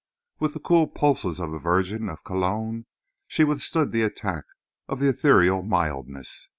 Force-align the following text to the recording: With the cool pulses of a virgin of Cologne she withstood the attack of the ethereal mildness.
With 0.39 0.55
the 0.55 0.59
cool 0.59 0.87
pulses 0.87 1.39
of 1.39 1.53
a 1.53 1.59
virgin 1.59 2.09
of 2.09 2.23
Cologne 2.23 2.87
she 3.27 3.43
withstood 3.43 3.91
the 3.91 4.01
attack 4.01 4.45
of 4.87 4.99
the 4.99 5.09
ethereal 5.09 5.61
mildness. 5.61 6.49